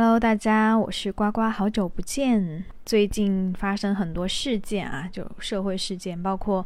[0.00, 2.64] Hello，大家，我是呱呱，好久不见。
[2.86, 6.64] 最近发生很多事件啊，就社会事件，包括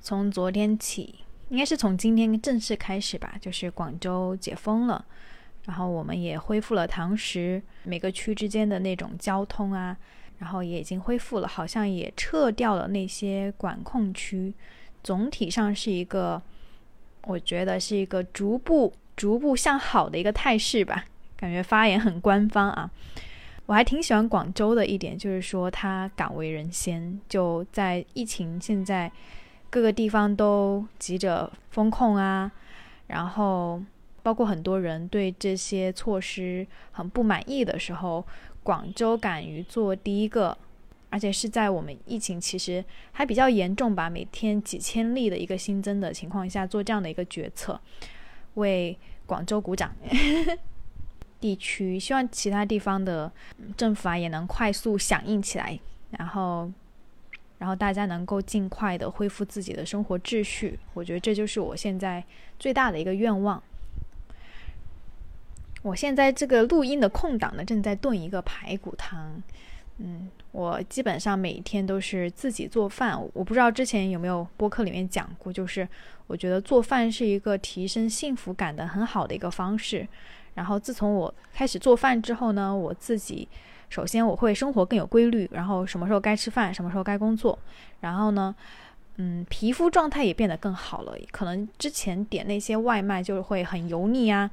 [0.00, 1.16] 从昨天起，
[1.50, 5.04] 应该是从今天正式开始吧，就是广州解封了，
[5.66, 9.94] 然后我们也恢复了堂食，每个区之间的那种交通啊，
[10.38, 14.54] 然后也已经恢复了，好像也撤掉了那些管控区，
[15.04, 16.40] 总体上是一个，
[17.24, 21.04] 我觉得是一个逐步逐步向好的一个态势吧。
[21.42, 22.88] 感觉发言很官方啊，
[23.66, 29.10] 我还挺喜欢广州的一点，就是说它敢为人先，就在疫情现在
[29.68, 32.52] 各个地方都急着风控啊，
[33.08, 33.82] 然后
[34.22, 38.24] 包括很多人对这些措施很不满意的时候，
[38.62, 40.56] 广州敢于做第一个，
[41.10, 47.80] 而且是在我们疫情其实还比较严重吧，每天几千例的一个新增的情况下做这样的一个决策，
[48.54, 49.92] 为广州鼓掌。
[51.42, 53.30] 地区希望其他地方的
[53.76, 55.76] 政府啊也能快速响应起来，
[56.12, 56.70] 然后，
[57.58, 60.78] 然后大家能够尽快的恢复自己的生活秩序。
[60.94, 62.22] 我觉得这就是我现在
[62.60, 63.60] 最大的一个愿望。
[65.82, 69.42] 我现在这个录音的空档呢，正在炖一个排骨汤。
[69.98, 73.20] 嗯，我基本上每天都是自己做饭。
[73.34, 75.86] 我不知道之前有没有播客里面讲过，就是
[76.28, 80.06] 我觉得做饭是一个提升幸福感的很好的一个方式。
[80.54, 83.48] 然后自从我开始做饭之后呢，我自己
[83.88, 87.58] 首先我会生活更有规律，然后什么时候该吃饭，什么时候该工作，
[88.00, 88.54] 然后呢，
[89.16, 91.14] 嗯，皮肤状态也变得更好了。
[91.30, 94.50] 可能之前点那些外卖就是会很油腻啊，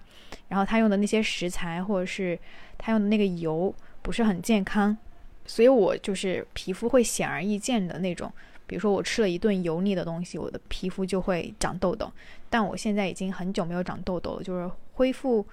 [0.50, 2.38] 然后他用的那些食材或者是
[2.78, 4.96] 他用的那个油不是很健康，
[5.46, 8.32] 所以我就是皮肤会显而易见的那种。
[8.68, 12.12] 比如说我吃了一顿油腻的东西，我的皮肤就会长痘痘。
[12.52, 15.46] 但我现在已经很久没有长痘痘了，就是恢复。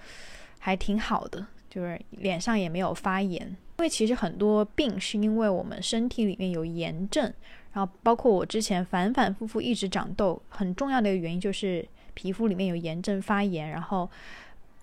[0.66, 3.40] 还挺好的，就是脸上也没有发炎。
[3.78, 7.32] 因为其实很多病是因为我们身体里面有炎症，
[7.72, 13.70] 然后包括我之前反反复复一直长痘，很重要的一个原因就是皮肤里面有炎症发炎。
[13.70, 14.10] 然后，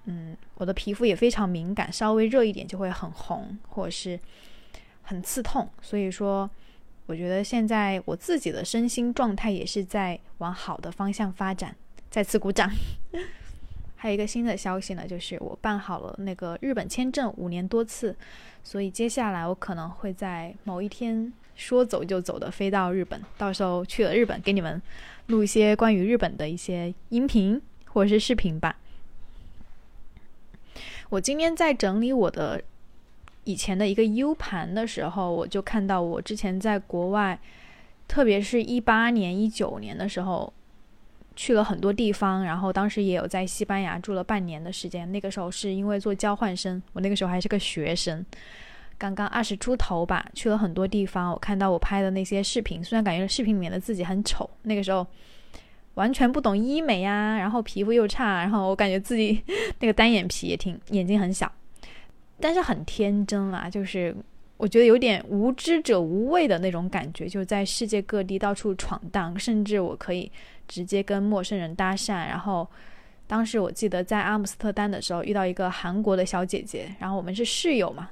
[0.06, 4.18] 嗯，我的皮肤也非常敏感，稍微热一点就会很红或者是
[5.02, 5.68] 很刺痛。
[5.82, 6.50] 所以说，
[7.08, 11.76] 我觉得现在我自己的身心状态也是在往好的方向发展。
[12.10, 12.72] 再次鼓掌。
[14.04, 18.14] 还有一个新的消息呢，就是我办好了那个日本签证，五年多次，
[18.62, 24.82] 所以接下来我可能会在某一天说走就走的飞到日本，到时候去了日本给你们
[25.28, 27.62] 录一些关于日本的一些音频
[27.94, 28.76] 或者是视频吧。
[31.08, 32.62] 我今天在整理我的
[33.46, 37.40] 以前的一个 U 盘的时候，我就看到我之前在国外，
[38.10, 40.52] 特别是一八年、一九年的时候。
[41.36, 45.12] 去了很多地方，然后当时也有在西班牙住了半年的时间。
[45.12, 48.26] 那个时候是因为做交换生，我那个时候还是个学生，
[48.98, 50.26] 刚刚二十出头吧。
[50.34, 55.06] 去了很多地方，我看到我拍的那些视频，虽然感觉视频里面的自己很丑，那个时候
[55.96, 59.42] 完全不懂医美啊，然后皮肤又差，然后我感觉自己
[59.80, 61.52] 那个单眼皮也挺，眼睛很小，
[62.40, 64.16] 但是很天真啊，就是
[64.58, 70.32] 我觉得有点无知者无畏的那种感觉，就在世界各地到处闯荡，甚至我可以。
[70.66, 72.66] 直接跟陌生人搭讪，然后
[73.28, 78.10] 当时我记得在阿姆斯特丹的时候遇到一个韩国的小姐姐，然后我们是室友嘛，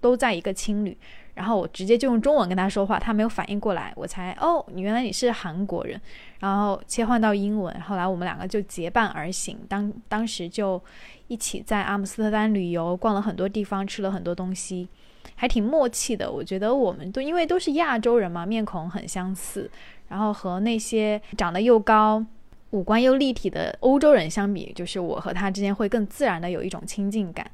[0.00, 0.96] 都在一个青旅，
[1.34, 6.00] 然后我直接就用中文跟她说话，她没有反应过来，我才哦，原来你是韩国人，
[6.40, 10.82] 然后切换到英文，后来我们两个就结伴而行，当当时就
[11.28, 14.88] 一起在阿姆斯特丹旅游，逛了很多地方，吃了很多东西，
[15.34, 16.30] 还挺默契的。
[16.30, 19.70] 我觉得我们都因为都是亚洲人嘛，面孔很相似。
[20.08, 22.24] 然后和那些长得又高、
[22.70, 27.50] 五官又立体的欧洲人相比，就是我和他之间会更自然的有一种亲近感。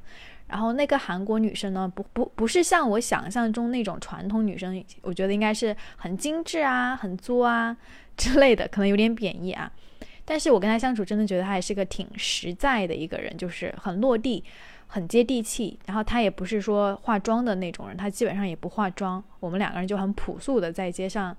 [0.47, 7.75] 然后那个韩国女生呢，不不不是像我想象中那种传统女生，我觉得应该是很精致啊、很作啊
[8.15, 9.71] 之类的，可能有点贬义啊。
[10.23, 14.43] 但是我跟她相处，真的觉得她还是个挺实在的一个人，就是很落地、
[14.93, 15.79] 很接地气。
[15.87, 19.21] 然后他也不是说化妆的那种人，他基本上也不化妆。
[19.39, 21.35] 我们两个人就很朴素的在街上。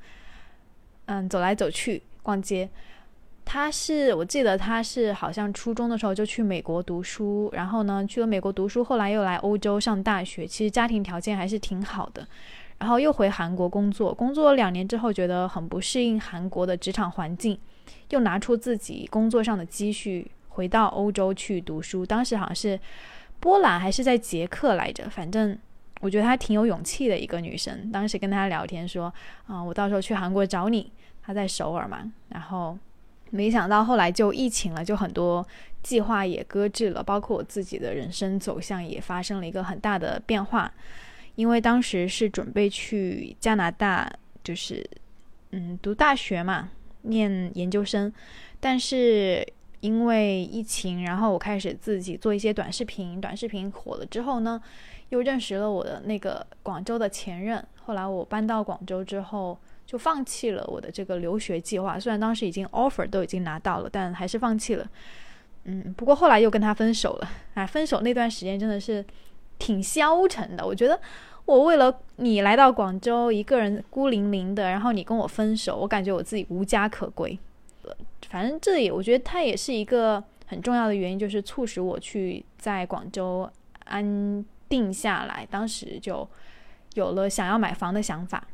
[1.06, 2.69] 嗯，走来走去逛街。
[3.45, 10.47] 他是我记得他是好像初中的时候就去美国读书，然后呢去了美国读书，后来又来欧洲上大学。
[10.47, 12.27] 其实家庭条件还是挺好的，
[12.79, 17.59] 然后又回韩国工作，工作两年之后觉得很不适应韩国的职场环境，
[18.09, 22.06] 又拿出自己工作上的积蓄回到欧洲去读书。
[22.06, 22.81] 当时好像是
[23.44, 25.58] 波兰还是在捷克来着，反正。
[26.00, 27.91] 我觉得她挺有勇气的一个女生。
[27.91, 29.12] 当时跟她聊天说
[29.46, 30.93] ：“啊，我到时候去韩国找你。”
[31.25, 32.76] 她在首尔嘛，然后
[33.31, 35.46] 没想到后来就疫情了，就很多
[35.82, 40.70] 计划也搁置了，包括我自己的人生走向也发生了一个很大的变化。
[41.37, 44.12] 因为当时是准备去加拿大，
[44.43, 44.87] 就是
[45.52, 46.69] 嗯读大学嘛，
[47.02, 48.12] 念研究生，
[48.61, 49.46] 但是
[49.85, 54.59] 因为疫情，然后我开始自己做一些短视频，短视频火了之后呢，
[55.11, 57.63] 又认识了我的那个广州的前任。
[57.85, 59.59] 后来我搬到广州之后。
[59.87, 64.91] 就放弃了我的这个留学计划，虽然当时已经 offer 都已经拿到了，但还是放弃了。
[65.65, 67.29] 嗯，不过后来又跟他分手了。
[67.53, 69.05] 哎，分手那段时间真的是
[69.59, 70.67] 挺消沉的。
[70.67, 70.99] 我觉得
[71.45, 77.39] 我为了你来到广州，一个人孤零零的，然后你跟我分手，我感觉我自己无家可归。
[78.35, 83.49] 反正这也我觉得它也是一个很重要的原因，就是促使我去在广州
[83.85, 85.47] 安定下来。
[85.49, 86.29] 当时就
[86.95, 88.45] 有了想要买房的想法。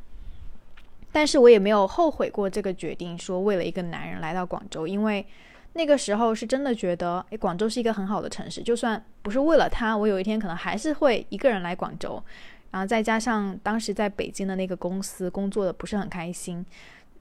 [1.11, 5.25] 但是我也没有后悔过这个决定，说为了一个男人来到广州，因为
[5.73, 12.21] 那个时候是真的觉得，诶，广州是一个很好的城市，就算不是为了他，我有一天可能还是会一个人来广州。
[12.69, 16.63] 然后再加上当时在北京的那个公司工作的不是很开心，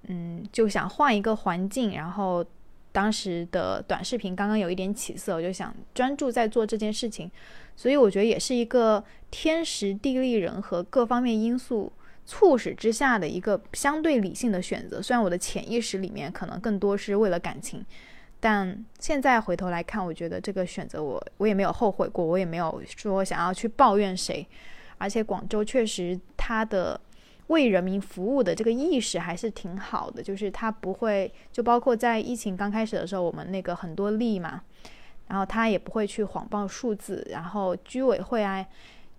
[0.09, 1.95] 嗯，就想换一个环境。
[1.95, 2.45] 然后
[2.93, 7.31] 当时的短视频刚刚有一点起色，我就想专注在做这件事情。
[7.77, 11.93] 所以我觉得也是一个天时地利人和各方面因素。
[12.27, 17.85] 促使之下的一个相对理性的选择，虽然我的潜意识里面可能更多是为了感情，
[18.39, 24.47] 但现在回头来看，我觉得这个选择我我也没有后悔过，我也没有说想要去抱怨谁。
[24.99, 27.01] 而且广州确实它的
[27.51, 34.63] 为人民服务的这个意识还是挺好的，就是他不会就包括在疫情刚开始的时候，我们那个很多例嘛，
[35.29, 38.67] 然后他也不会去谎报数字，然后居委会啊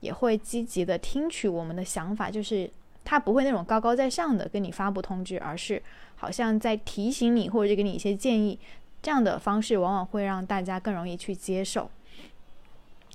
[0.01, 2.69] 也会积极的听取我们的想法，就是。
[3.03, 5.81] 他不会那种高高在上的跟你发布通知，而是
[6.17, 8.57] 好像在提醒你或者给你一些建议，
[9.01, 11.89] 这样的方式往往会让大家更容易去接受，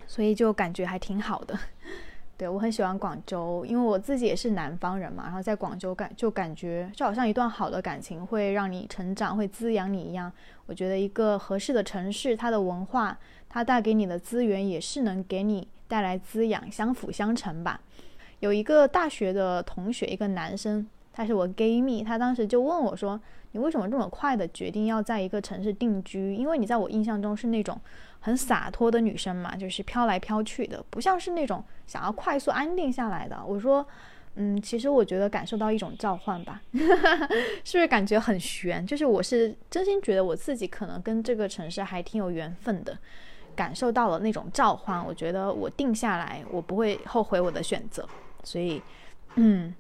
[0.05, 1.57] 所以就感觉还挺好的。
[2.39, 10.31] 对我很喜欢广州，因为我自己也是南方人嘛，然后在广州感就感觉就好像一段好的感情会让你成长，会滋养你一样。
[10.67, 13.17] 我觉得一个合适的城市，它的文化，
[13.49, 17.81] 它带给你的资源也是能给你带来滋养，相辅相成吧。
[18.41, 20.87] 有一个大学的同学，一个男生，
[21.17, 23.19] 他是我 gay 蜜，他当时就问我说
[23.53, 26.35] ：“你为什么这么快的决定要在一个城市定居？
[26.35, 27.81] 因为你在我印象中是那种
[28.21, 33.87] 很洒脱的女生嘛，就是飘来飘去的，不像是那种想要快速安定下来的。”我说
[34.37, 36.61] ：“嗯，其实我觉得感受到一种召唤吧，
[37.65, 38.87] 是不是感觉很悬？
[38.87, 42.95] 就是我是真心觉得我自己可能跟这个城市还挺有缘分的，
[43.55, 45.03] 感受到了那种召唤。
[45.03, 48.07] 我觉得我定下来，我不会后悔我的选择。”
[48.45, 48.83] 所以，
[49.37, 49.75] 嗯，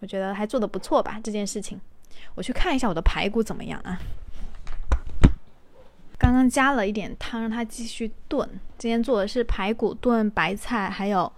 [0.00, 1.20] 我觉得还做的不错吧。
[1.22, 1.80] 这件事情，
[2.34, 3.98] 我去看一下我的排骨怎么样啊？
[6.18, 8.48] 刚刚加了一点汤，让它继续炖。
[8.76, 11.32] 今天做的是排骨炖白菜，还有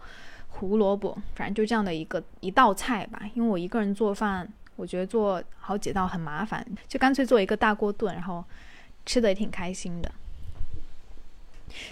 [0.48, 3.22] 胡萝卜，反正就这样的一个一道菜吧。
[3.34, 8.42] 因为我一个人做饭，我觉得做好几道很麻烦，就干脆做一个大锅炖，然后
[9.04, 10.10] 吃的也挺开心的。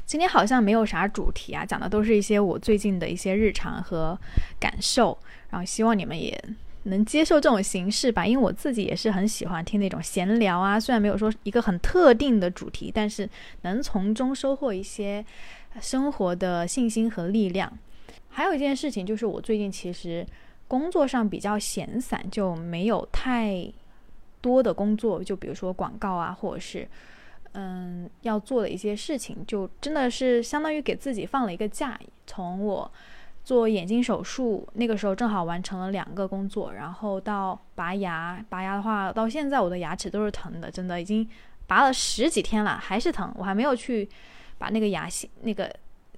[0.06, 4.19] 今天好像没有啥主题啊，讲的都是一些我最近的一些日常和
[4.58, 5.16] 感受，
[5.50, 6.42] 然后希望你们也
[6.84, 13.28] 能接受这种形式吧，因为我自己也是很喜欢听那种闲聊啊，虽然没有说一个很特定的主题，但是
[13.62, 15.25] 能从中收获一些
[15.81, 17.70] 生活的信心和力量。
[18.31, 20.26] 还有一件事情就是，我最近其实
[20.67, 23.70] 工作上比较闲散，就没有太
[24.41, 26.88] 多的工作，就比如说广告啊，或者是。
[27.60, 31.98] 嗯，要做的一些事情，就真的是相当于给自己放了一个假。
[32.24, 32.88] 从我
[33.43, 41.29] 做眼睛手术那个时候，正好完成了两个工作，然后到拔牙，拔牙的话，到现在我的牙齿都是疼的，真的已经
[41.67, 43.34] 拔了十几天了，还是疼。
[43.36, 44.08] 我还没有去
[44.56, 45.69] 把那个牙线那个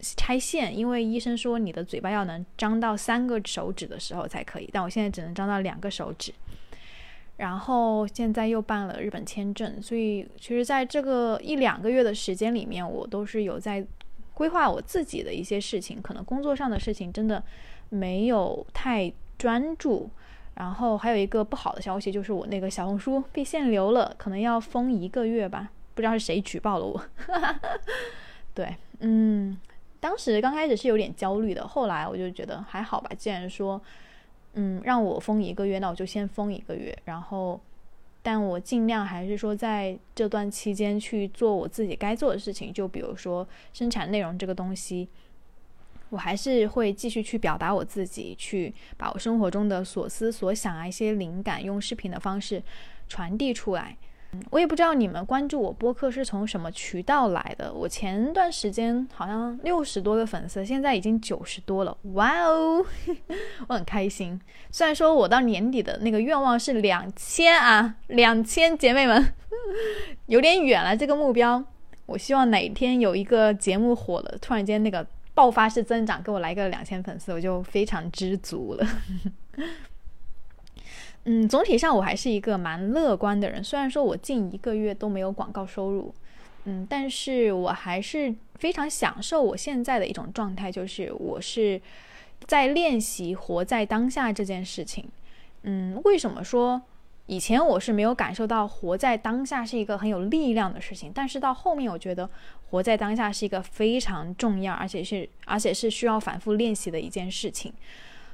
[0.00, 6.35] 拆线，因为医生说你的嘴巴要能张到三个手指的时候才可以，但我现在只能张到两个手指。
[7.40, 13.82] 然后现在又办了日本签证，所以其实在这个一两个月的时间里面，我都是有在
[14.35, 17.42] 规划我自己的一些事情，可能工作上的事情真的
[17.88, 20.11] 没有太专注。
[20.54, 27.02] 然后还有一个不好的消息，就是我那个小红书被限流了，可能要封一个月吧，不知道是谁举报了我。
[28.52, 29.56] 对，嗯，
[29.99, 33.80] 当时刚开始是有点焦虑的，后来我就觉得还好吧，既然说。
[34.54, 36.97] 嗯，让我封一个月，那我就先封一个月。
[37.04, 37.61] 然后，
[38.23, 42.73] 但我尽量还是说，在这段期间去做我自己该做的事情。
[42.73, 45.09] 就比如说生产内容这个东西，
[46.11, 52.62] 我还是会继续去表达我自己，去把我生活中的所思所想啊，一些灵感，用视频的方式
[53.09, 53.97] 传递出来。
[54.50, 57.72] 我也不知道你们关注我播客是从什么渠道来的。
[57.72, 62.84] 我前段时间好像六十多个粉丝，现在已经九十多了，哇哦，
[63.68, 64.40] 我很开心。
[64.70, 69.32] 虽然说我到年底的那个愿望是两千啊，两千姐妹们，
[70.26, 71.64] 有点远了这个目标。
[72.06, 78.87] 我希望哪天有一个节目火了，突然间那个爆发式增长，给我来个两千粉丝，我就非常知足了。
[81.24, 83.62] 嗯，总体上我还是一个蛮乐观的人。
[83.62, 86.14] 虽然说我近一个月都没有广告收入，
[86.64, 91.80] 嗯，但是我还是非常享受我现在的一种状态，就是我是
[92.46, 95.04] 在练习活在当下这件事情。
[95.62, 96.80] 嗯，为什么说
[97.26, 101.12] 以前我是没有感受到活在当下是一个很有力量的事情？
[101.14, 102.28] 但是到后面，我觉得
[102.70, 107.72] 活在当下是一个非常重要，而且是而且是需要反复练习的一件事情。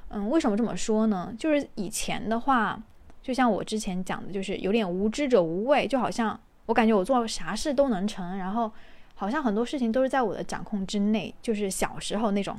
[0.08, 1.34] 嗯，为什么这么说呢？
[1.36, 2.80] 就是以前的话，
[3.22, 8.70] 就像我之前讲的，就是有点无知者无畏，就好像我感觉我做啥事都能成，然后
[9.16, 12.56] 好像很多事情都是在我的掌控之内，就是小时候那种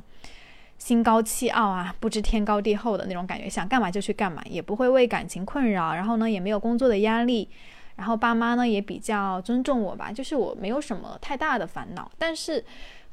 [0.76, 7.48] 心高气傲啊，不知天高地厚的那种感觉，想干嘛就去干嘛，也不会为感情困扰，然后呢也没有工作的压力，
[7.96, 12.62] 然后爸妈呢也比较尊重我吧，就是我没有什么太大的烦恼，但是。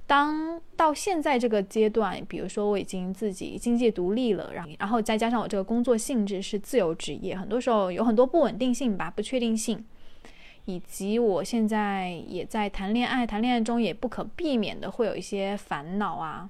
[0.08, 9.84] 当到现在这个阶段，比如说我已经自己经济独立了，然后然后再加上我这个工作性质是自由职业，很多时候有很多不稳定性吧、不确定性，
[10.66, 16.50] 以及我现在也在谈恋爱，谈恋爱中也不可避免的会有一些烦恼啊，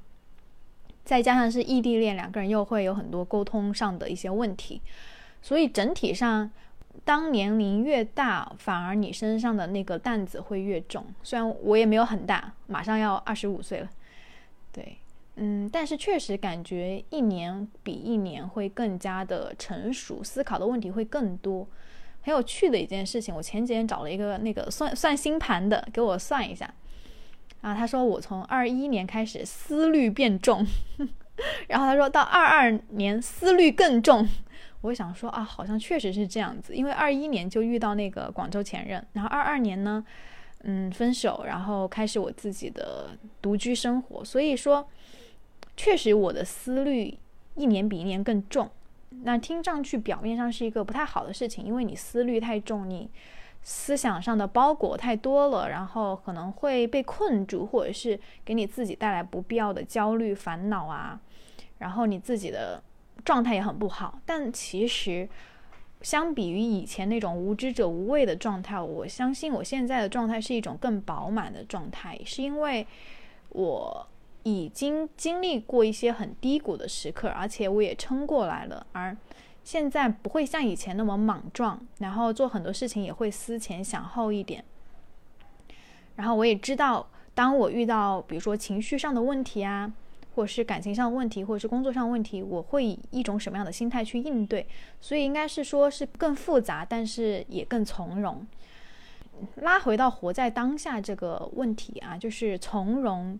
[1.05, 4.81] 再加上是异地恋，两个人又会有很多沟通上的一些问题，
[5.41, 6.51] 所以整体上。
[7.03, 11.05] 当年龄越大，反而你身上的那个担子会越重。
[11.21, 13.89] 虽然我也没有很大，马上要二十五岁了，
[14.71, 14.97] 对，
[15.35, 21.67] 嗯，但是确实感觉一年比一年会更加的成熟，思考的问题会更多。
[22.21, 26.73] 很有趣的一件事情，我前几天找了一个那个算算星盘的，给我算一下，
[27.61, 30.65] 啊，他说我从二一年开始思虑变重，
[31.69, 34.27] 然后他说到二二年思虑更重。
[34.85, 40.05] 我想说啊，好像确实是这样子，因为二一年就遇到那个广州前任，然后二二年呢，
[40.63, 43.09] 嗯，分手，然后开始我自己的
[43.41, 44.87] 独居生活，所以说，
[45.75, 47.17] 确实我的思虑
[47.55, 48.69] 一年比一年更重。
[49.23, 53.09] 那听上去表面上是一个不太好的事情，因为你思虑太重，你
[53.63, 61.19] 思想上的包裹太多了，然后可能会被困住，或者是给你自己带来不必要的焦虑、烦恼啊，
[61.79, 62.83] 然后你自己的。
[63.23, 65.27] 状态也很不好，但其实
[66.01, 72.85] 相比于以前那种无知者无畏的状态，我相信我现在的状态是一种更饱满的状态，是因为
[73.49, 74.07] 我
[74.43, 79.17] 已经经历过一些很低谷的时刻，而且我也撑过来了，而
[79.63, 84.63] 现在不会像以前那么莽撞，然后做很多事情也会思前想后一点，
[86.15, 89.91] 然后我也知道，当我遇到比如说情绪上的问题啊。
[90.35, 94.67] 或者是感情上的问题，或者是工作上的问题，我会以一种什么样的心态去应对？
[94.99, 98.45] 所以应该是说是更复杂，但是也更从容。
[99.55, 103.39] 拉回到活在当下这个问题啊，就是从容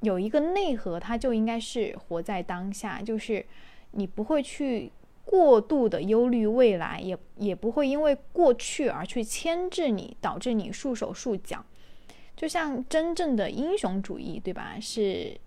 [0.00, 3.44] 有一个内核，它就应该是活在当下，就是
[3.90, 4.90] 你不会去
[5.24, 11.64] 过度的忧虑未来，也也不会因为过去而去牵制你，导致你束手束脚。
[12.34, 14.76] 就像真正的英雄主义，对吧？
[14.80, 15.38] 是。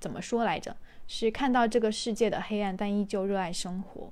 [0.00, 0.76] 怎么说来着？
[1.08, 4.10] 是看到这个世界的黑暗，但依旧热爱生活。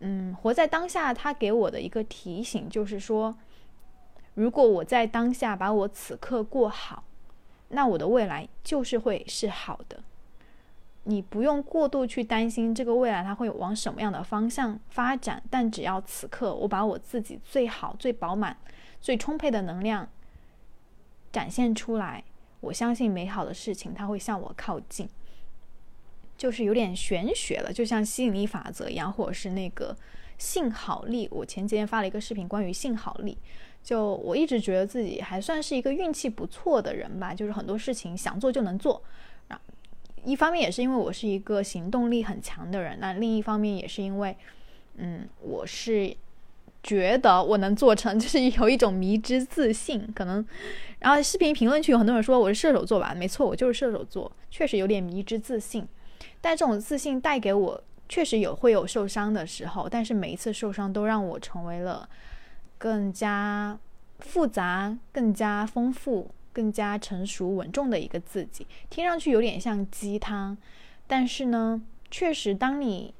[0.00, 3.34] 嗯，活在当下，他给我的一个提醒就是说，
[4.34, 7.04] 如果我在当下把我此刻过好，
[7.68, 10.02] 那我的未来就是会是好的。
[11.04, 18.56] 你不用过度去担心这个未来它会往什么样的方向发展，但只要此刻我把我自己最好、最饱满、
[19.00, 20.08] 最充沛的能量
[21.32, 22.24] 展现出来。
[22.66, 25.08] 我相信美好的事情，它会向我靠近，
[26.36, 29.96] 就是有点玄学了，就像吸引力法则一样，或者是那个
[30.36, 31.28] 幸好力。
[31.30, 33.38] 我前几天发了一个视频，关于幸好力。
[33.84, 39.00] 就我一直觉得自己还算是一个运气不错的人吧，就是很多事情想做就能做。
[39.46, 39.60] 啊，
[40.24, 44.36] 一方面也是因为我是一个行动力很强的人，那另一方面也是因为，
[44.96, 46.16] 嗯，我是。
[46.86, 50.46] 觉得我能做成， 就是有一种迷之自信，可能。
[51.00, 55.86] 然后视频评论区有很多人说我是射手座吧，没错，我就是射手座，确实有点迷之自信。
[56.40, 62.08] 但这种自信带给我，确实有会有受伤的时候，但是每一次受伤都让我成为了
[62.78, 63.76] 更加
[64.20, 68.66] 复杂、更加丰富、更加成熟稳重的一个自己。
[68.88, 70.56] 听上去有点像鸡汤，
[71.06, 73.12] 但是呢，确实当你。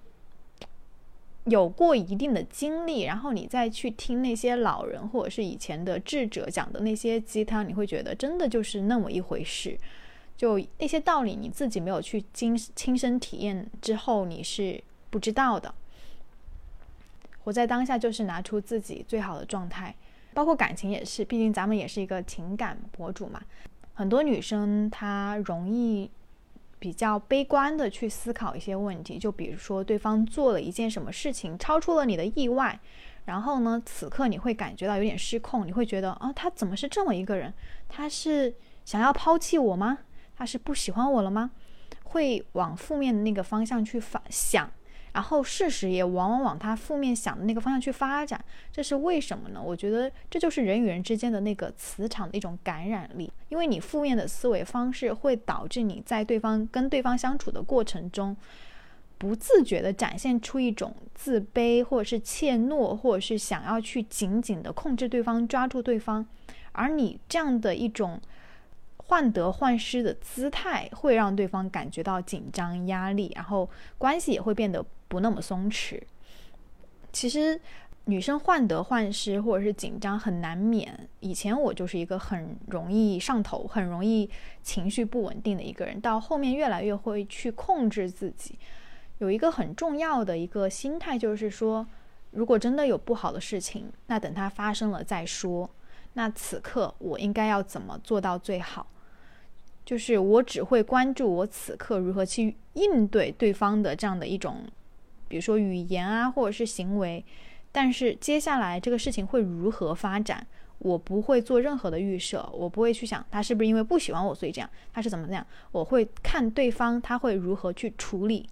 [1.47, 9.79] 有过一定的经历，然后你再去听那些老人或者是以前的智者讲的那些鸡汤，你会觉得真的就是那么一回事。
[10.37, 15.75] 就那些道理，你自己没有去亲亲身体验之后，你是不知道的。
[17.43, 19.95] 活在当下就是拿出自己最好的状态，
[20.35, 23.41] 包括感情也是，毕竟咱们也是一个情感博主嘛。
[23.95, 26.11] 很多女生她容易
[26.79, 32.79] 比较悲观的去思考一些问题，就比如说对方做了一件什么事情超出了你的意外，
[33.25, 37.53] 然后呢，此刻你会感觉到有点失控，你会觉得啊，他怎么是这么一个人？
[37.89, 38.55] 他是
[38.85, 39.99] 想要抛弃我吗？
[40.37, 41.51] 他是不喜欢我了吗？
[42.05, 44.71] 会往负面的那个方向去反想，
[45.17, 48.39] 然后事实也往往往他负面想的那个方向去发展，
[48.71, 49.63] 这是为什么呢？
[49.65, 58.37] 我觉得这就是人与人之间的那个磁场的一种感染力，因为你负面的思维方式会导致你在对方跟对方相处的过程中，
[59.17, 66.27] 不自觉的展现出一种自卑，或者是怯懦，或者是想要去紧紧的控制对方，抓住对方，
[66.73, 68.21] 而你这样的一种。
[69.09, 76.01] 患得患失的姿态会让对方感觉到紧张、压力，然后关系也会变得不那么松弛。
[77.13, 77.61] 其实，
[78.05, 81.09] 女生患得患失或者是紧张很难免。
[81.21, 84.31] 以前我就是一个很容易上头、很容易
[84.63, 88.59] 情绪不稳定的一个人，到后面越来越会去控制自己。
[89.19, 91.87] 有一个很重要的一个心态就是说，
[92.33, 95.69] 如果真的有不好的事情，那等它发生了再说。
[96.13, 98.87] 那此刻我应该要怎么做到最好？
[99.85, 104.65] 就是我只会关注我此刻如何去应对对方的这样的一种，
[105.29, 107.25] 比如说语言啊，或者是行为，
[107.73, 110.47] 但是接下来这个事情会如何发展，
[110.79, 118.49] 我不会做任何的预设，我不会去想他是不是因为不喜欢我所以这样，他是怎么怎样，我会看对方他会如何去处理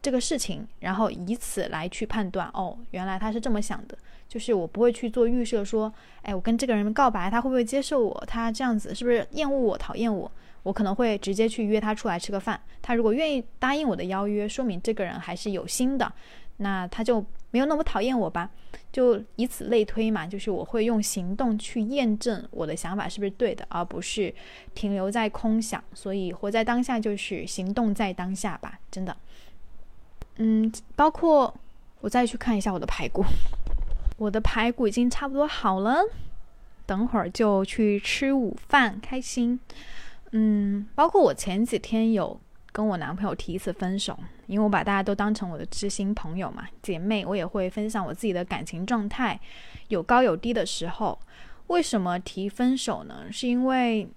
[0.00, 3.96] 这个事情，然后以此来去判断，哦，原来他是这么想的，
[4.32, 8.24] 就是我不会去做预设，说，哎，我跟这个人告白，他会不会接受我？
[8.26, 10.32] 他这样子是不是厌恶我、讨厌我？
[10.62, 16.10] 我可能会直接去约他出来吃个饭，他如果愿意答应我的邀约，说明这个人还是有心的，
[16.56, 18.48] 那他就没有那么讨厌我吧，
[18.90, 24.34] 就以此类推嘛，就是我会用行动去验证我的想法是不是对的，而不是
[24.74, 25.84] 停留在空想。
[25.92, 29.14] 所以活在当下就是行动在当下吧，真的。
[30.36, 31.52] 嗯，包括
[32.00, 33.22] 我再去看一下我的排骨，
[34.22, 36.00] 我的排骨已经差不多好了，
[36.86, 39.58] 等会儿就去吃午饭，开心。
[40.30, 49.40] 嗯，包括我前几天有跟我男朋友提一次分手，因为我把大家都当成我的知心朋友嘛，姐妹，我也会分享我自己的感情状态，
[49.88, 51.18] 有高有低的时候。
[51.66, 53.26] 为什么提分手呢？
[53.32, 54.08] 是因为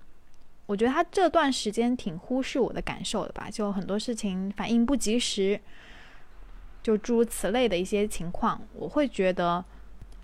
[0.67, 5.59] 我觉得他这段时间挺忽视我的感受的吧，就很多事情反应不及时，
[6.83, 9.63] 就诸如此类的一些情况，我会觉得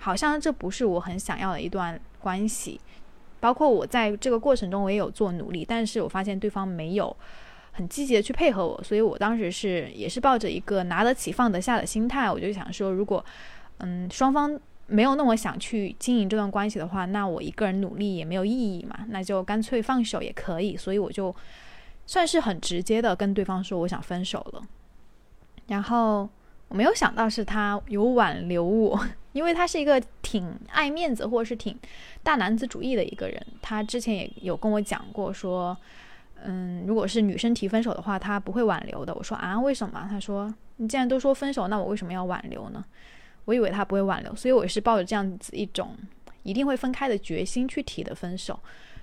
[0.02, 2.82] 好像这不是我很想要的一段关系。
[3.40, 7.16] 包括我在这个过程中，我也有做努力，但是我发现对方没有
[7.72, 13.24] 很积极的去配合我，所以我当时是也是抱着一个拿得起放得下的心态，我就想说，如果
[13.78, 21.36] 嗯双方没有那么想去经营这段关系的话，那我一个人努力也没有意义嘛，那就干脆放手也可以，所以我就
[22.06, 24.62] 算是很直接的跟对方说我想分手了，
[25.68, 26.30] 然后。
[26.68, 28.98] 我没有想到是他有挽留我，
[29.34, 31.78] 因为他是一个挺爱面子或者是挺
[32.24, 33.46] 大男子主义的一个人。
[33.62, 35.78] 他之前也有跟我讲过，说，
[36.44, 39.14] 嗯，如果是女生提分手的话，他不会挽留的。
[39.16, 40.08] 我说啊，为什么？
[40.10, 42.84] 他说，你既然都说分手，那我为什么要挽留呢？
[43.46, 45.96] 我以为他不会挽留，所以我是抱着这样子一种
[46.44, 48.60] 一定会分开的决心去提的分手。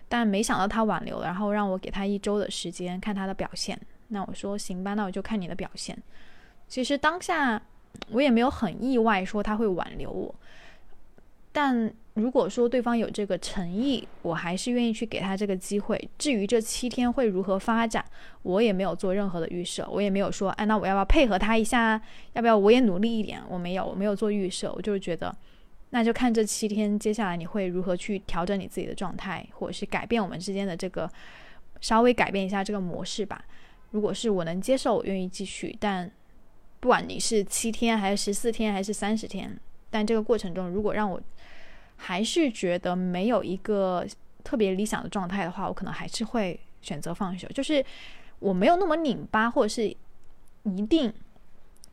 [0.09, 3.79] 但没想到他挽留了，然后让我给他一周的时间看他的表现。
[4.09, 5.97] 那我说行吧，那我就看你的表现。
[6.67, 7.61] 其实当下
[8.11, 10.35] 我也没有很意外说他会挽留我，
[11.53, 16.11] 但如果说对方有这个诚意，我还是愿意去给他这个机会。
[16.19, 18.05] 至于这七天会如何发展，
[18.43, 22.01] 我也没有做任何的预设，我也没有说，哎，那我要不要配合他一下？
[22.33, 23.41] 要不要我也努力一点？
[23.49, 25.35] 我没有，我没有做预设，我就是觉得，
[25.91, 31.09] 那就看这七天接下来你会如何去调整你自己的状态，或者是改变我们之间的这个
[31.81, 33.45] 稍微改变一下这个模式吧。
[33.91, 36.11] 如果是我能接受，我愿意继续，但。
[36.81, 39.59] 不管你是七天还是十四天还是三十天，
[39.91, 41.21] 但这个过程中，如果让我
[41.97, 44.07] 还是觉得没有一个
[44.45, 47.49] 特别理想的状态的话，我可能还是会选择放手。
[47.49, 47.85] 就是
[48.39, 49.89] 我没有那么拧巴，或者是
[50.63, 51.13] 一定，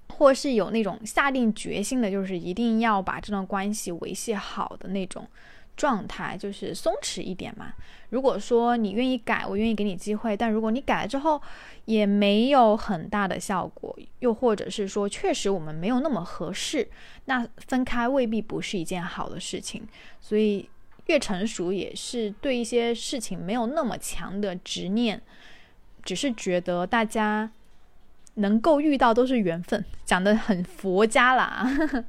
[0.09, 5.27] 或是有那种下定决心的，就是一定要把这段关系维系好的那种
[5.75, 7.73] 状态，就是松弛一点嘛。
[8.09, 10.37] 如果说你愿意改，我愿意给你机会。
[10.37, 11.41] 但如果你改了之后
[11.85, 16.87] 也没有很大的效果，又或者是说确实我们没有那么合适，
[17.25, 19.85] 那分开未必不是一件好的事情。
[20.21, 20.69] 所以
[21.07, 25.21] 越成熟也是对一些事情没有那么强的执念，
[26.03, 27.51] 只是觉得大家
[28.35, 32.05] 能够遇到都是缘分，讲的很佛家啦。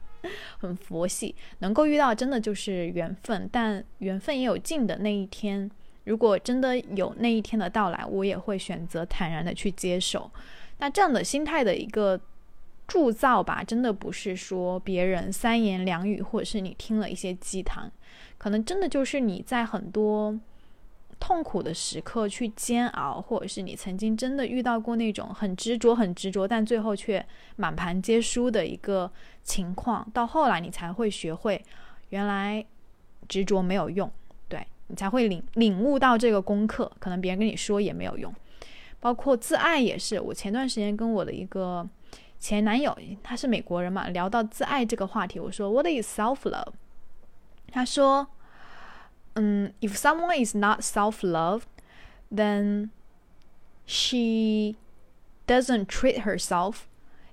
[0.59, 5.71] 很佛系，能够遇到真的就是缘分，但缘分也有尽的那一天。
[6.05, 10.31] 如果真的有那一天的到来，我也会选择坦然的去接受。
[10.79, 12.21] 那这样的心态的一个
[12.87, 17.91] 铸造吧，真的不是说别人三言两语，或者是你听了一些鸡汤，
[18.39, 20.39] 可能真的就是你在很多。
[21.18, 27.24] 痛苦的时刻去煎熬，或者是你曾经真的遇到过那种很执着、很执着，但最后却
[27.57, 29.11] 满盘皆输的一个
[29.42, 31.64] 情况，到后来你才会学会，
[32.11, 32.64] 原来
[33.29, 34.09] 执着没有用，
[34.46, 36.90] 对你才会领领悟到这个功课。
[36.98, 38.33] 可能别人跟你说也没有用，
[39.00, 40.20] 包括自爱也是。
[40.20, 41.88] 我前段时间跟我的一个
[42.38, 46.72] 前男友，他是美国人嘛，聊到自爱这个话题，我说 What is self love？
[47.72, 48.29] 他说。
[49.37, 51.68] Um, if someone is not self loved,
[52.31, 52.90] then
[53.85, 54.77] she
[55.46, 56.88] doesn't treat herself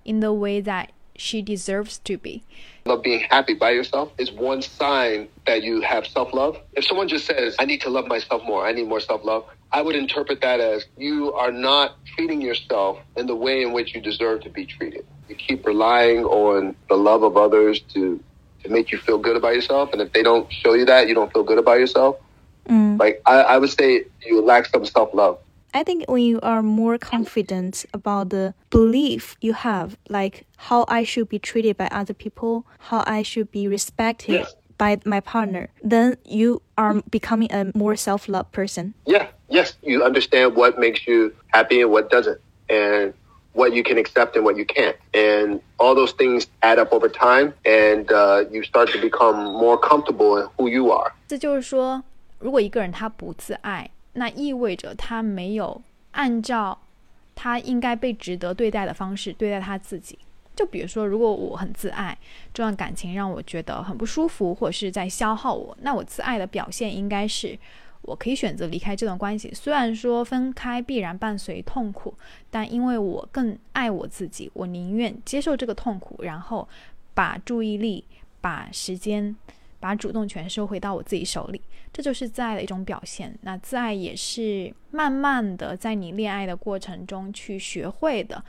[0.06, 2.44] in the way that she deserves to be.
[2.86, 6.58] Love being happy by yourself is one sign that you have self love.
[6.74, 9.46] If someone just says, I need to love myself more, I need more self love,
[9.72, 13.96] I would interpret that as you are not treating yourself in the way in which
[13.96, 15.06] you deserve to be treated.
[15.30, 18.22] You keep relying on the love of others to
[18.64, 19.92] to make you feel good about yourself.
[19.94, 22.18] And if they don't show you that, you don't feel good about yourself.
[22.68, 23.00] Mm.
[23.00, 25.40] Like I, I would say you lack some self love.
[25.74, 31.04] I think when you are more confident about the belief you have, like how I
[31.04, 34.56] should be treated by other people, how I should be respected yes.
[34.78, 38.94] by my partner, then you are becoming a more self love person.
[39.08, 39.76] Yeah, yes.
[39.82, 42.40] You understand what makes you happy and what doesn't.
[42.70, 43.14] And
[43.54, 44.96] what you can accept and what you can't.
[45.14, 48.06] And all those things add up over time, and
[48.52, 51.14] you start to become more comfortable in who you are.
[51.28, 52.04] 这就是说，
[52.40, 56.80] 如果一个人他不自爱，那意味着他没有按照
[57.36, 60.18] 他应该被值得对待的方式对待他自己。
[60.56, 62.18] 就比如说，如果我很自爱，
[62.54, 67.58] 这段感情让我觉得很不舒服，或者是在消耗我，那我自爱的表现应该是。
[68.04, 72.14] 我可以选择离开这段关系，虽然说分开必然伴随痛苦，
[72.52, 76.68] 但因为我更爱我自己，我宁愿接受这个痛苦，然后
[77.14, 78.04] 把注意力、
[78.42, 79.36] 把时间、
[79.80, 81.62] 把主动权收回到我自己手里，
[81.92, 83.38] 这就是自爱的一种表现。
[83.42, 88.44] 那自爱也是慢慢的在你恋爱的过程中去学会的、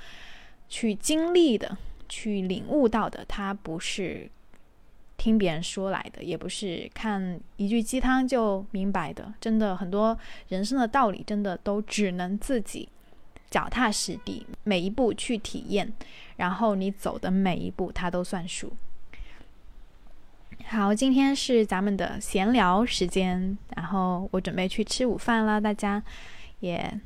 [0.69, 1.77] 去经历的、
[2.09, 4.29] 去领悟到的，它不是。
[5.17, 9.33] 听别人说来的，也不是看一句鸡汤就明白的。
[9.41, 12.89] 真的，很多人生的道理，真的都只能自己
[13.51, 15.93] 脚踏实地，每一步去体验，
[16.37, 18.73] 然后你走的每一步，它都算数。
[20.67, 25.61] 好，今天是咱们的闲聊时间，然后我准备去吃午饭了。
[25.61, 26.03] 大家
[26.61, 27.01] 也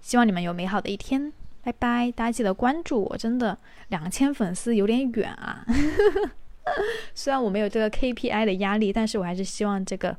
[0.00, 2.10] 希望你们有美好的一天，拜拜！
[2.10, 3.56] 大家记得关注我，真的
[3.88, 5.64] 两千粉丝有点远啊。
[7.14, 10.16] 虽然我没有这个 KPI 的压力，但是我还是希望这个，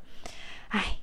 [0.68, 0.98] 哎，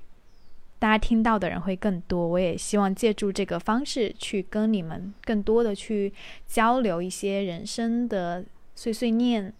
[0.79, 2.27] 大家听到的人会更多。
[2.27, 6.13] 我也希望借助这个方式去跟你们更多的去
[6.47, 8.43] 交流一些人生的
[8.75, 9.53] 碎碎念，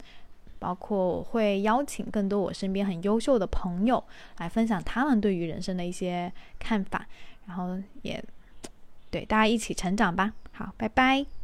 [0.59, 4.03] 包括我会邀请更多我身边很优秀的朋友
[4.39, 7.05] 来分享他们对于人生的一些看法，
[7.47, 8.23] 然后也
[9.11, 10.33] 对大家一起成长吧。
[10.51, 11.34] 好，拜拜。